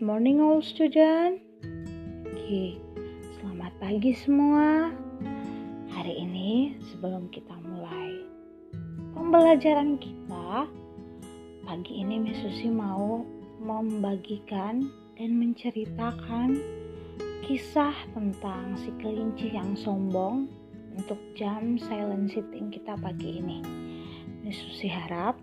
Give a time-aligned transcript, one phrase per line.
[0.00, 1.44] Morning all student.
[2.24, 2.80] Oke,
[3.36, 4.96] selamat pagi semua.
[5.92, 8.24] Hari ini sebelum kita mulai
[9.12, 10.64] pembelajaran kita,
[11.68, 13.28] pagi ini Miss Susi mau
[13.60, 14.88] membagikan
[15.20, 16.56] dan menceritakan
[17.44, 20.48] kisah tentang si kelinci yang sombong
[20.96, 23.60] untuk jam silent sitting kita pagi ini.
[24.40, 25.36] Miss Susi harap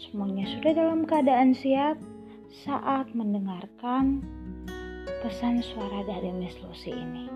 [0.00, 2.00] semuanya sudah dalam keadaan siap
[2.52, 4.20] saat mendengarkan
[5.24, 7.26] pesan suara dari Miss Lucy ini.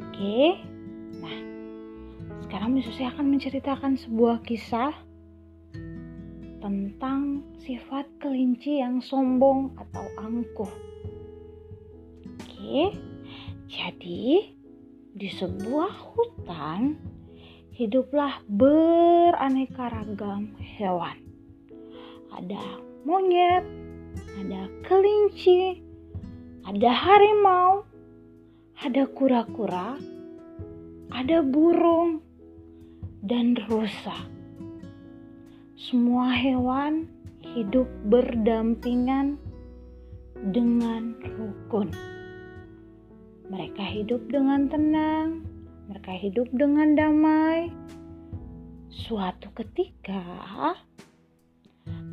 [0.00, 0.56] Oke,
[1.20, 1.38] nah
[2.48, 4.96] sekarang Miss Lucy akan menceritakan sebuah kisah
[6.64, 10.72] tentang sifat kelinci yang sombong atau angkuh.
[12.40, 12.96] Oke,
[13.68, 14.56] jadi
[15.12, 16.96] di sebuah hutan
[17.76, 21.16] hiduplah beraneka ragam hewan.
[22.30, 23.64] Ada monyet,
[24.40, 25.80] ada kelinci,
[26.66, 27.84] ada harimau,
[28.80, 29.96] ada kura-kura,
[31.12, 32.24] ada burung,
[33.20, 34.16] dan rusa.
[35.76, 37.08] Semua hewan
[37.40, 39.40] hidup berdampingan
[40.52, 41.92] dengan rukun.
[43.50, 45.44] Mereka hidup dengan tenang,
[45.90, 47.68] mereka hidup dengan damai.
[48.90, 50.22] Suatu ketika,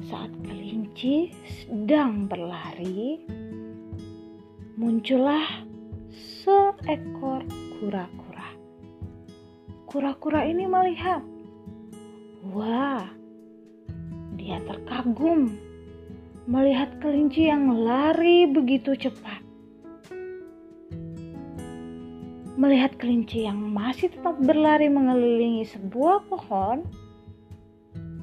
[0.08, 1.36] saat kelinci
[1.68, 3.20] sedang berlari,
[4.80, 5.68] muncullah
[6.16, 7.44] seekor
[7.76, 8.50] kura-kura.
[9.84, 11.20] Kura-kura ini melihat,
[12.48, 13.04] wah,
[14.40, 15.52] dia terkagum
[16.48, 19.44] melihat kelinci yang lari begitu cepat.
[22.58, 26.88] Melihat kelinci yang masih tetap berlari mengelilingi sebuah pohon,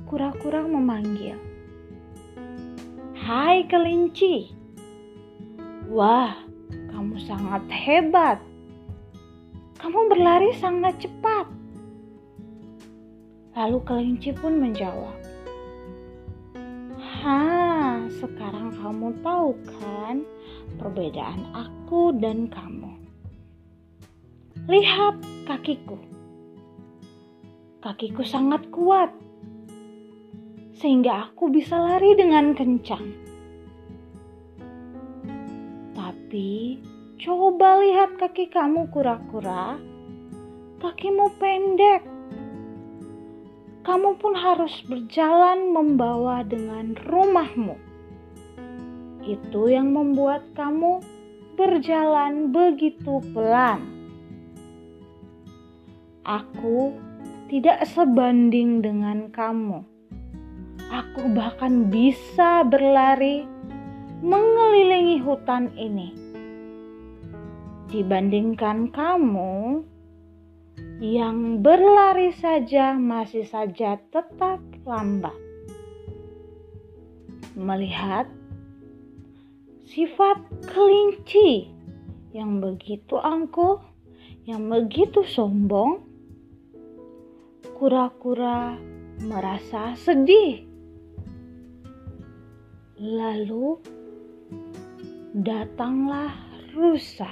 [0.09, 1.54] kura-kura memanggil.
[3.25, 4.53] Hai kelinci.
[5.89, 6.37] Wah,
[6.93, 8.37] kamu sangat hebat.
[9.81, 11.49] Kamu berlari sangat cepat.
[13.57, 15.17] Lalu kelinci pun menjawab.
[17.25, 20.21] Ha, sekarang kamu tahu kan
[20.77, 22.93] perbedaan aku dan kamu.
[24.69, 25.17] Lihat
[25.49, 25.97] kakiku.
[27.81, 29.24] Kakiku sangat kuat
[30.85, 33.09] sehingga aku bisa lari dengan kencang.
[35.97, 36.77] Tapi
[37.25, 39.81] coba lihat kaki kamu kura-kura,
[40.85, 42.05] kakimu pendek.
[43.81, 47.81] Kamu pun harus berjalan membawa dengan rumahmu.
[49.25, 51.01] Itu yang membuat kamu
[51.57, 53.81] berjalan begitu pelan.
[56.29, 56.93] Aku
[57.49, 59.94] tidak sebanding dengan kamu
[60.95, 63.43] aku bahkan bisa berlari
[64.23, 66.15] mengelilingi hutan ini.
[67.91, 69.83] Dibandingkan kamu
[71.03, 75.35] yang berlari saja masih saja tetap lambat.
[77.59, 78.27] Melihat
[79.87, 81.71] sifat kelinci
[82.35, 83.79] yang begitu angkuh,
[84.47, 86.03] yang begitu sombong,
[87.79, 88.75] kura-kura
[89.23, 90.74] merasa sedih
[92.95, 93.75] Lalu
[95.35, 96.31] datanglah
[96.79, 97.27] rusa.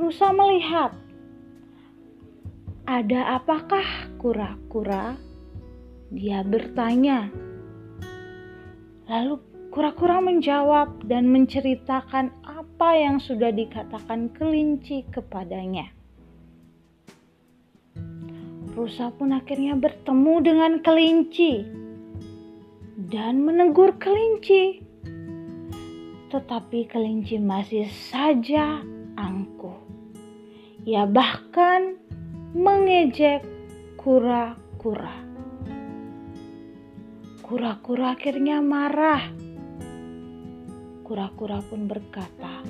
[0.00, 0.96] Rusa melihat
[2.88, 3.84] ada apakah
[4.16, 5.20] kura-kura?
[6.08, 7.28] Dia bertanya.
[9.04, 9.36] Lalu
[9.68, 15.92] kura-kura menjawab dan menceritakan apa yang sudah dikatakan kelinci kepadanya.
[18.72, 21.79] Rusa pun akhirnya bertemu dengan kelinci
[23.10, 24.86] dan menegur kelinci.
[26.30, 28.78] Tetapi kelinci masih saja
[29.18, 29.74] angkuh.
[30.86, 31.98] Ia bahkan
[32.54, 33.42] mengejek
[33.98, 35.26] kura-kura.
[37.42, 39.26] Kura-kura akhirnya marah.
[41.02, 42.62] Kura-kura pun berkata,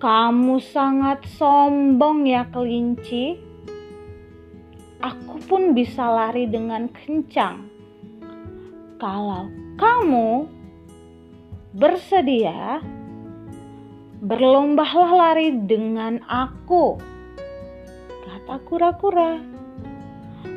[0.00, 3.36] "Kamu sangat sombong ya, kelinci.
[5.04, 7.77] Aku pun bisa lari dengan kencang."
[8.98, 9.46] Kalau
[9.78, 10.50] kamu
[11.70, 12.82] bersedia,
[14.18, 16.98] berlombalah lari dengan aku,
[18.26, 19.38] kata kura-kura.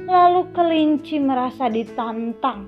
[0.10, 2.68] Lalu kelinci merasa ditantang.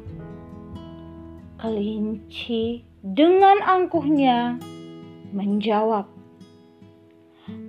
[1.57, 4.61] Kelinci dengan angkuhnya
[5.33, 6.05] menjawab,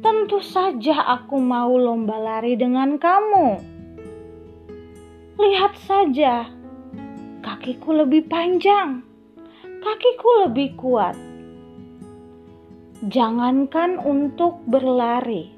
[0.04, 3.48] "Tentu saja aku mau lomba lari dengan kamu.
[5.40, 6.53] Lihat saja,
[7.44, 9.04] kakiku lebih panjang,
[9.84, 11.12] kakiku lebih kuat.
[13.04, 15.52] Jangankan untuk berlari,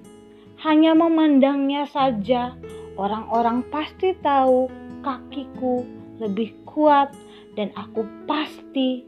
[0.67, 2.59] hanya memandangnya saja
[2.99, 4.67] orang-orang pasti tahu
[5.07, 5.87] kakiku
[6.19, 7.15] lebih kuat
[7.55, 9.07] dan aku pasti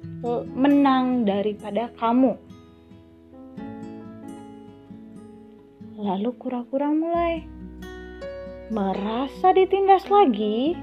[0.55, 2.39] menang daripada kamu.
[5.99, 7.43] Lalu kura-kura mulai
[8.71, 10.79] merasa ditindas lagi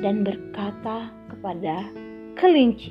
[0.00, 1.15] dan berkata
[1.46, 1.94] kepada
[2.34, 2.90] kelinci,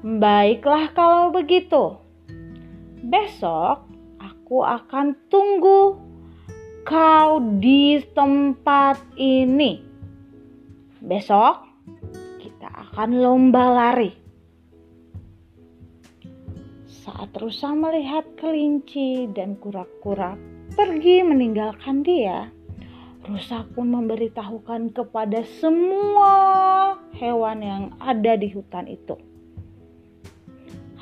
[0.00, 2.00] "Baiklah kalau begitu.
[3.04, 3.84] Besok
[4.16, 6.00] aku akan tunggu
[6.88, 9.84] kau di tempat ini.
[11.04, 11.60] Besok
[12.40, 14.16] kita akan lomba lari."
[16.88, 20.40] Saat rusa melihat kelinci dan kura-kura
[20.72, 22.48] pergi meninggalkan dia,
[23.26, 26.34] Rusa pun memberitahukan kepada semua
[27.18, 29.18] hewan yang ada di hutan itu.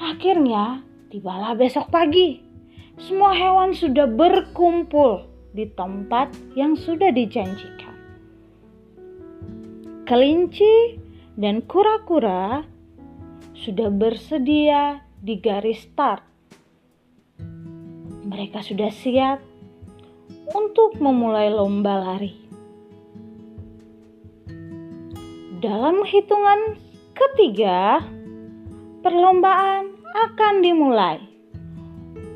[0.01, 0.81] Akhirnya,
[1.13, 2.41] tibalah besok pagi.
[2.97, 7.93] Semua hewan sudah berkumpul di tempat yang sudah dijanjikan.
[10.09, 10.97] Kelinci
[11.37, 12.65] dan kura-kura
[13.53, 16.25] sudah bersedia di garis start.
[18.25, 19.54] Mereka sudah siap
[20.53, 22.35] untuk memulai lomba lari.
[25.65, 26.77] Dalam hitungan
[27.17, 28.05] ketiga,
[29.01, 31.17] perlombaan akan dimulai.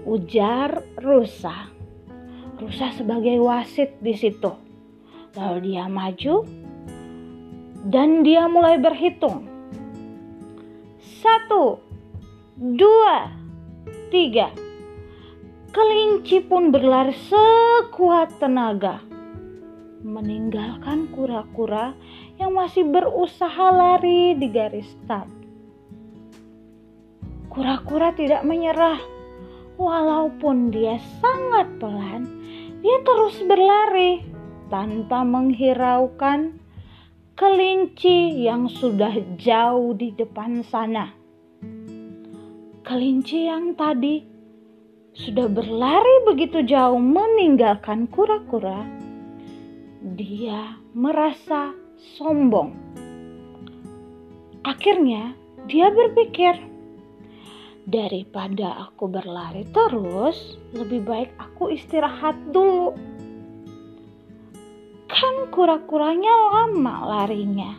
[0.08, 1.69] Ujar Rusa.
[2.56, 4.49] Rusa sebagai wasit di situ.
[5.37, 6.49] Lalu dia maju
[7.84, 9.44] dan dia mulai berhitung.
[11.20, 11.76] Satu,
[12.56, 13.28] dua,
[14.08, 14.68] tiga
[15.69, 19.05] Kelinci pun berlari sekuat tenaga,
[20.00, 21.93] meninggalkan kura-kura
[22.41, 25.29] yang masih berusaha lari di garis start.
[27.53, 28.97] Kura-kura tidak menyerah,
[29.76, 32.25] walaupun dia sangat pelan,
[32.81, 34.25] dia terus berlari
[34.73, 36.56] tanpa menghiraukan
[37.37, 41.12] kelinci yang sudah jauh di depan sana.
[42.88, 44.38] Kelinci yang tadi
[45.19, 48.87] sudah berlari begitu jauh meninggalkan kura-kura,
[50.15, 51.75] dia merasa
[52.15, 52.70] sombong.
[54.62, 55.35] Akhirnya,
[55.67, 56.55] dia berpikir,
[57.88, 62.94] daripada aku berlari terus, lebih baik aku istirahat dulu.
[65.11, 67.75] Kan kura-kuranya lama larinya.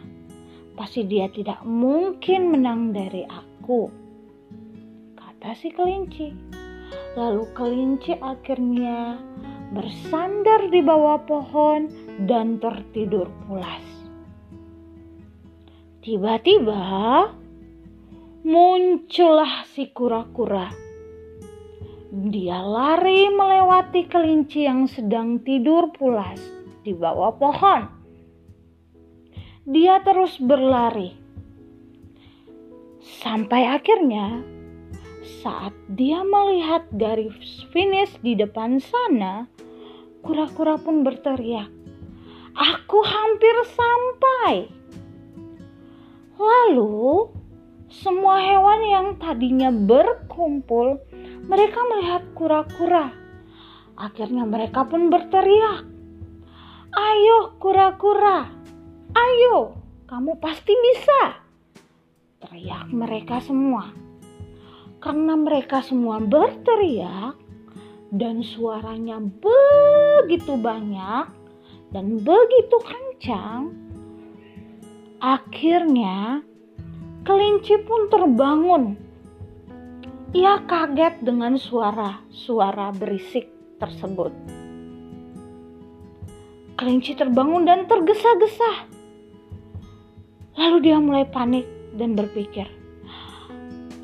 [0.75, 3.87] Pasti dia tidak mungkin menang dari aku.
[5.15, 6.48] Kata si kelinci.
[7.17, 9.19] Lalu kelinci akhirnya
[9.73, 11.89] bersandar di bawah pohon
[12.25, 13.85] dan tertidur pulas.
[15.99, 16.81] Tiba-tiba
[18.47, 20.71] muncullah si kura-kura.
[22.09, 26.41] Dia lari melewati kelinci yang sedang tidur pulas
[26.81, 27.81] di bawah pohon.
[29.69, 31.13] Dia terus berlari
[33.21, 34.41] sampai akhirnya
[35.39, 39.45] saat dia melihat garis finish di depan sana,
[40.25, 41.69] kura-kura pun berteriak,
[42.57, 44.73] "Aku hampir sampai!"
[46.41, 47.29] Lalu,
[47.93, 50.97] semua hewan yang tadinya berkumpul,
[51.45, 53.13] mereka melihat kura-kura.
[53.99, 55.85] Akhirnya mereka pun berteriak,
[56.89, 58.49] "Ayo kura-kura,
[59.13, 59.77] ayo,
[60.09, 61.43] kamu pasti bisa!"
[62.39, 64.08] Teriak mereka semua
[64.99, 67.39] karena mereka semua berteriak
[68.11, 71.39] dan suaranya begitu banyak
[71.89, 73.73] dan begitu kencang,
[75.17, 76.45] akhirnya
[77.25, 78.83] kelinci pun terbangun.
[80.29, 83.49] Ia kaget dengan suara-suara berisik
[83.81, 84.29] tersebut.
[86.77, 88.85] Kelinci terbangun dan tergesa-gesa.
[90.61, 91.65] Lalu dia mulai panik
[91.97, 92.69] dan berpikir,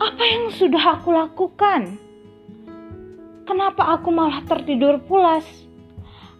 [0.05, 1.97] apa yang sudah aku lakukan?
[3.49, 5.45] Kenapa aku malah tertidur pulas?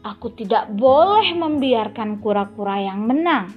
[0.05, 3.49] Aku tidak boleh membiarkan kura-kura yang menang.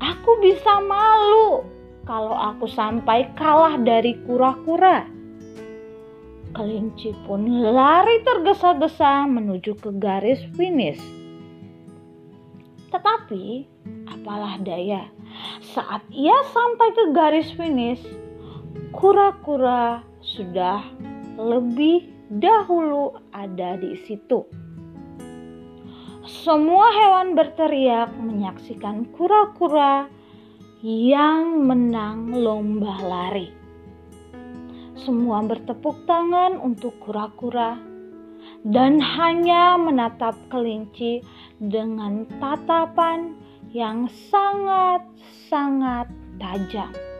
[0.00, 1.68] Aku bisa malu
[2.08, 5.04] kalau aku sampai kalah dari kura-kura.
[6.52, 11.00] Kelinci pun lari tergesa-gesa menuju ke garis finish.
[12.92, 13.64] Tetapi,
[14.04, 15.08] apalah daya,
[15.72, 18.04] saat ia sampai ke garis finish,
[18.92, 20.84] kura-kura sudah
[21.36, 24.44] lebih dahulu ada di situ.
[26.22, 30.06] Semua hewan berteriak menyaksikan kura-kura
[30.82, 33.50] yang menang lomba lari.
[34.94, 37.74] Semua bertepuk tangan untuk kura-kura
[38.62, 41.26] dan hanya menatap kelinci
[41.58, 43.34] dengan tatapan
[43.74, 46.06] yang sangat-sangat
[46.38, 47.11] tajam.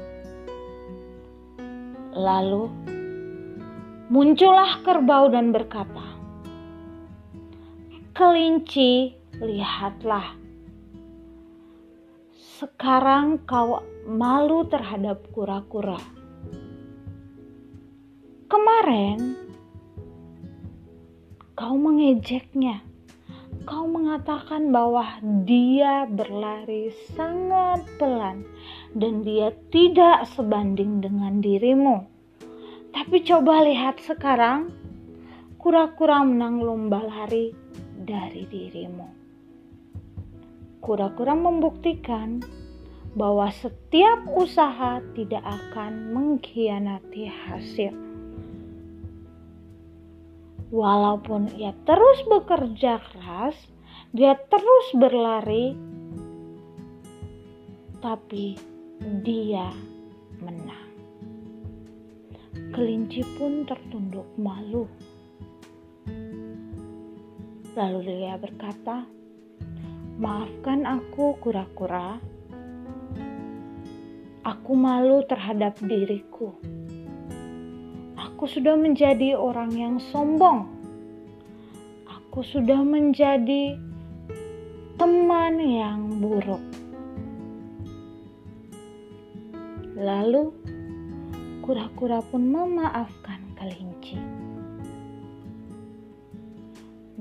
[2.12, 2.68] Lalu
[4.12, 6.04] muncullah kerbau dan berkata,
[8.12, 10.36] "Kelinci, lihatlah,
[12.62, 15.98] sekarang kau malu terhadap kura-kura.
[18.46, 19.34] Kemarin
[21.58, 22.91] kau mengejeknya.
[23.62, 25.06] Kau mengatakan bahwa
[25.48, 28.42] dia berlari sangat pelan
[28.96, 32.08] dan dia tidak sebanding dengan dirimu.
[32.92, 34.72] Tapi coba lihat sekarang,
[35.56, 37.54] kura-kura menang lomba lari
[37.96, 39.22] dari dirimu
[40.82, 42.42] kura-kura membuktikan
[43.14, 48.11] bahwa setiap usaha tidak akan mengkhianati hasil.
[50.72, 53.52] Walaupun ia terus bekerja keras,
[54.08, 55.76] dia terus berlari,
[58.00, 58.56] tapi
[59.20, 59.68] dia
[60.40, 60.88] menang.
[62.72, 64.88] Kelinci pun tertunduk malu.
[67.76, 69.04] Lalu dia berkata,
[70.16, 72.16] Maafkan aku, kura-kura.
[74.40, 76.56] Aku malu terhadap diriku.
[78.42, 80.66] Aku sudah menjadi orang yang sombong.
[82.10, 83.78] Aku sudah menjadi
[84.98, 86.58] teman yang buruk.
[89.94, 90.50] Lalu,
[91.62, 94.18] kura-kura pun memaafkan kelinci.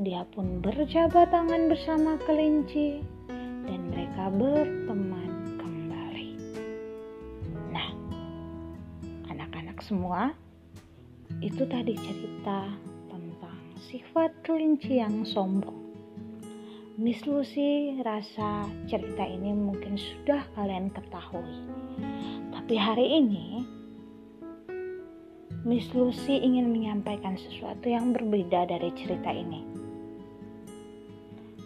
[0.01, 3.05] Dia pun berjabat tangan bersama kelinci
[3.69, 6.33] dan mereka berteman kembali.
[7.69, 7.93] Nah,
[9.29, 10.33] anak-anak semua,
[11.41, 12.69] itu tadi cerita
[13.09, 15.81] tentang sifat kelinci yang sombong.
[17.01, 21.65] Miss Lucy rasa cerita ini mungkin sudah kalian ketahui.
[22.53, 23.65] Tapi hari ini
[25.65, 29.81] Miss Lucy ingin menyampaikan sesuatu yang berbeda dari cerita ini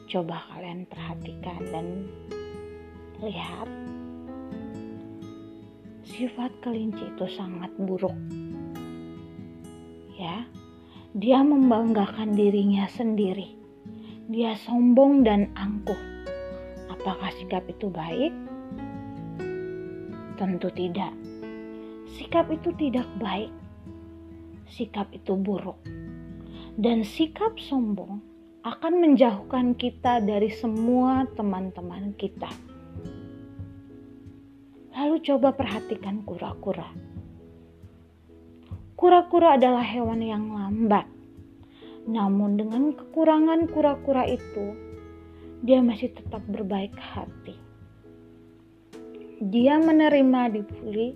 [0.05, 1.86] coba kalian perhatikan dan
[3.20, 3.67] lihat
[6.08, 8.13] sifat kelinci itu sangat buruk
[10.25, 10.38] ya
[11.15, 13.55] dia membanggakan dirinya sendiri.
[14.27, 15.96] Dia sombong dan angkuh.
[16.91, 18.36] Apakah sikap itu baik?
[20.36, 21.15] Tentu tidak.
[22.20, 23.48] Sikap itu tidak baik.
[24.67, 25.79] Sikap itu buruk.
[26.75, 28.20] Dan sikap sombong
[28.67, 32.51] akan menjauhkan kita dari semua teman-teman kita.
[34.91, 37.14] Lalu coba perhatikan kura-kura.
[38.95, 41.07] Kura-kura adalah hewan yang lambat.
[42.07, 44.75] Namun dengan kekurangan kura-kura itu,
[45.63, 47.59] dia masih tetap berbaik hati.
[49.43, 51.15] Dia menerima dibully,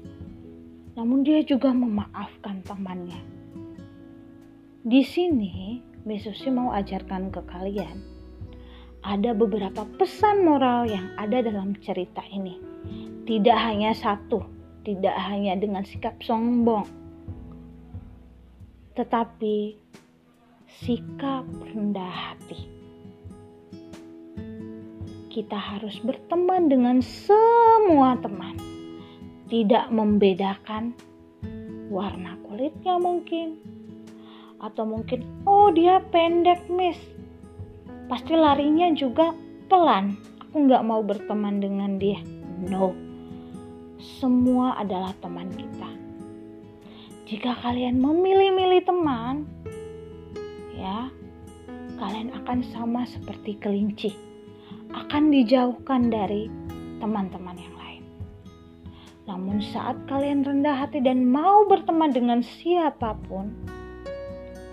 [0.99, 3.23] namun dia juga memaafkan temannya.
[4.83, 7.99] Di sini Mesusi mau ajarkan ke kalian
[9.03, 12.59] ada beberapa pesan moral yang ada dalam cerita ini.
[13.23, 14.43] Tidak hanya satu,
[14.83, 16.87] tidak hanya dengan sikap sombong,
[18.99, 19.79] tetapi
[20.83, 22.67] sikap rendah hati.
[25.31, 28.59] Kita harus berteman dengan semua teman,
[29.47, 30.91] tidak membedakan
[31.87, 33.55] warna kulitnya mungkin,
[34.59, 36.99] atau mungkin oh dia pendek miss.
[38.11, 39.31] Pasti larinya juga
[39.71, 40.19] pelan.
[40.43, 42.19] Aku nggak mau berteman dengan dia.
[42.67, 42.91] No.
[44.19, 45.98] Semua adalah teman kita
[47.29, 49.45] jika kalian memilih-milih teman
[50.73, 51.13] ya
[52.01, 54.17] kalian akan sama seperti kelinci
[54.97, 56.49] akan dijauhkan dari
[56.97, 58.03] teman-teman yang lain
[59.29, 63.53] namun saat kalian rendah hati dan mau berteman dengan siapa pun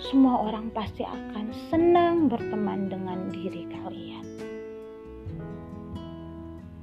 [0.00, 4.26] semua orang pasti akan senang berteman dengan diri kalian.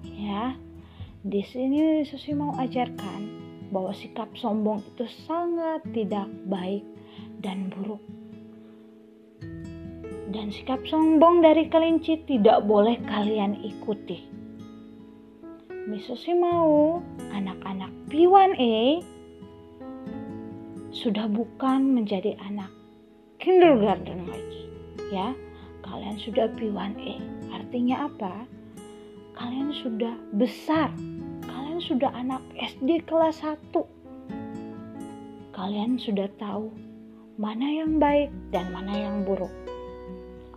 [0.03, 0.59] Ya,
[1.23, 3.42] di sini Susi mau ajarkan
[3.73, 6.85] bahwa sikap sombong itu sangat tidak baik
[7.41, 7.99] dan buruk.
[10.29, 14.29] Dan sikap sombong dari kelinci tidak boleh kalian ikuti.
[15.89, 17.01] Miss Susi mau
[17.33, 19.03] anak-anak P1A
[20.93, 22.69] sudah bukan menjadi anak
[23.41, 24.71] kindergarten lagi
[25.11, 25.35] ya
[25.83, 27.19] kalian sudah B1A
[27.51, 28.47] artinya apa
[29.35, 30.93] kalian sudah besar
[31.93, 33.69] sudah anak SD kelas 1.
[35.53, 36.73] Kalian sudah tahu
[37.37, 39.53] mana yang baik dan mana yang buruk.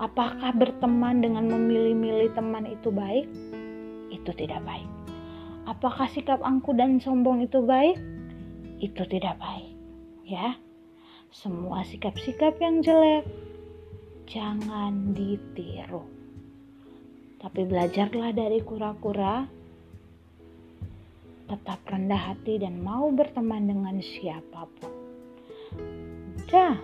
[0.01, 3.29] Apakah berteman dengan memilih-milih teman itu baik?
[4.09, 4.89] Itu tidak baik.
[5.69, 8.01] Apakah sikap angku dan sombong itu baik?
[8.81, 9.77] Itu tidak baik.
[10.25, 10.57] Ya.
[11.37, 13.29] Semua sikap-sikap yang jelek
[14.25, 16.01] jangan ditiru.
[17.37, 19.56] Tapi belajarlah dari kura-kura
[21.47, 24.93] tetap rendah hati dan mau berteman dengan siapa pun.
[26.47, 26.79] Dan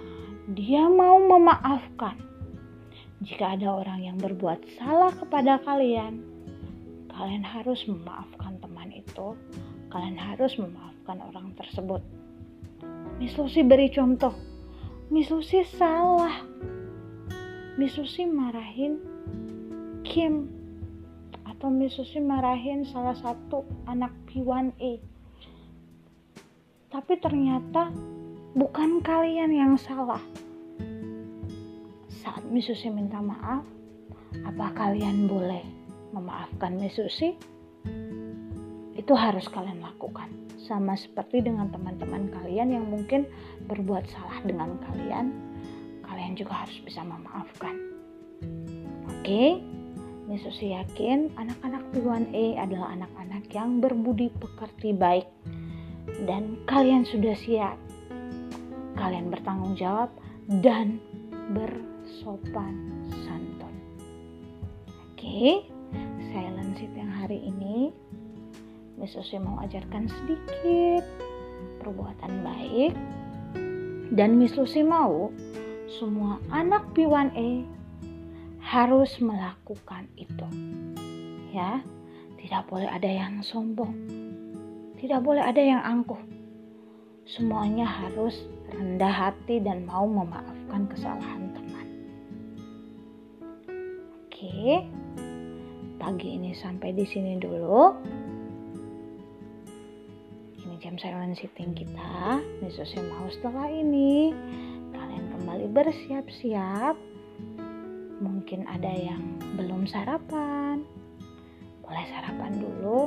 [0.55, 2.19] dia mau memaafkan.
[3.23, 6.19] Jika ada orang yang berbuat salah kepada kalian,
[7.15, 9.39] kalian harus memaafkan teman itu.
[9.95, 12.03] Kalian harus memaafkan orang tersebut.
[13.23, 14.35] Miss Lucy beri contoh.
[15.13, 16.43] Miss Lucy salah.
[17.79, 18.99] Miss Lucy marahin
[20.03, 20.62] Kim
[21.71, 24.99] Miss Susi marahin salah satu anak P1A.
[26.91, 27.95] Tapi ternyata
[28.59, 30.23] bukan kalian yang salah.
[32.11, 33.63] Saat Miss Susi minta maaf,
[34.43, 35.63] apa kalian boleh
[36.11, 37.37] memaafkan Miss Susi?
[38.99, 40.31] Itu harus kalian lakukan.
[40.63, 43.27] Sama seperti dengan teman-teman kalian yang mungkin
[43.67, 45.35] berbuat salah dengan kalian,
[46.07, 47.75] kalian juga harus bisa memaafkan.
[49.11, 49.23] Oke?
[49.23, 49.82] Okay?
[50.31, 55.27] Yesus yakin anak-anak P1A adalah anak-anak yang berbudi pekerti baik
[56.27, 57.75] dan kalian sudah siap.
[58.95, 60.15] Kalian bertanggung jawab
[60.63, 61.03] dan
[61.51, 63.75] bersopan santun.
[65.11, 65.67] Oke,
[66.31, 67.91] silent seat yang hari ini
[69.03, 71.03] Yesus mau ajarkan sedikit
[71.83, 72.95] perbuatan baik
[74.15, 75.35] dan Miss Lucy mau
[75.99, 77.82] semua anak P1A
[78.73, 80.49] harus melakukan itu.
[81.53, 81.85] Ya,
[82.41, 83.93] tidak boleh ada yang sombong.
[84.97, 86.17] Tidak boleh ada yang angkuh.
[87.29, 91.87] Semuanya harus rendah hati dan mau memaafkan kesalahan teman.
[94.25, 94.89] Oke.
[96.01, 97.93] Pagi ini sampai di sini dulu.
[100.65, 102.41] Ini jam silent sitting kita.
[102.65, 104.33] Yesus mau setelah ini
[104.97, 107.12] kalian kembali bersiap-siap
[108.43, 109.23] mungkin ada yang
[109.55, 110.83] belum sarapan
[111.79, 113.07] boleh sarapan dulu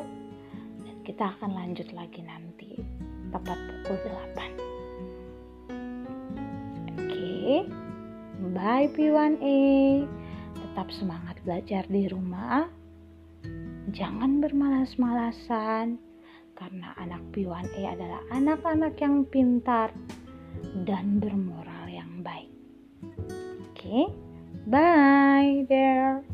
[0.88, 2.80] dan kita akan lanjut lagi nanti
[3.36, 7.68] tepat pukul 8 oke
[8.56, 9.60] bye P1A
[10.56, 12.72] tetap semangat belajar di rumah
[13.92, 16.00] jangan bermalas-malasan
[16.56, 19.92] karena anak P1A adalah anak-anak yang pintar
[20.88, 22.48] dan bermoral yang baik.
[23.04, 24.25] Oke, okay?
[24.66, 26.26] Bye there.